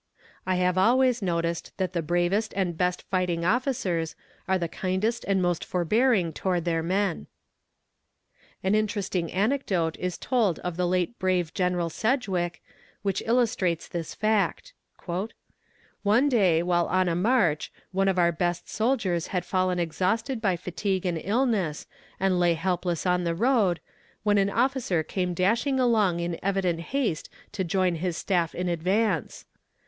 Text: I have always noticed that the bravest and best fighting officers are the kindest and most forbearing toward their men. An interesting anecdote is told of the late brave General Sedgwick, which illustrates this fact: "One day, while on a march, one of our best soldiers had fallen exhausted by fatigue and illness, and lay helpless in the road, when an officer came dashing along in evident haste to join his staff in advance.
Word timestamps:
I 0.47 0.55
have 0.55 0.79
always 0.79 1.21
noticed 1.21 1.77
that 1.77 1.93
the 1.93 2.01
bravest 2.01 2.53
and 2.55 2.75
best 2.75 3.03
fighting 3.11 3.45
officers 3.45 4.15
are 4.47 4.57
the 4.57 4.67
kindest 4.67 5.23
and 5.27 5.43
most 5.43 5.63
forbearing 5.63 6.33
toward 6.33 6.65
their 6.65 6.81
men. 6.81 7.27
An 8.63 8.73
interesting 8.73 9.31
anecdote 9.31 9.95
is 9.99 10.17
told 10.17 10.57
of 10.61 10.75
the 10.75 10.87
late 10.87 11.19
brave 11.19 11.53
General 11.53 11.91
Sedgwick, 11.91 12.63
which 13.03 13.21
illustrates 13.27 13.87
this 13.87 14.15
fact: 14.15 14.73
"One 16.01 16.29
day, 16.29 16.63
while 16.63 16.87
on 16.87 17.07
a 17.07 17.15
march, 17.15 17.71
one 17.91 18.07
of 18.07 18.17
our 18.17 18.31
best 18.31 18.67
soldiers 18.67 19.27
had 19.27 19.45
fallen 19.45 19.77
exhausted 19.77 20.41
by 20.41 20.55
fatigue 20.55 21.05
and 21.05 21.21
illness, 21.23 21.85
and 22.19 22.39
lay 22.39 22.55
helpless 22.55 23.05
in 23.05 23.23
the 23.23 23.35
road, 23.35 23.79
when 24.23 24.39
an 24.39 24.49
officer 24.49 25.03
came 25.03 25.35
dashing 25.35 25.79
along 25.79 26.19
in 26.21 26.39
evident 26.41 26.79
haste 26.79 27.29
to 27.51 27.63
join 27.63 27.93
his 27.97 28.17
staff 28.17 28.55
in 28.55 28.67
advance. 28.67 29.45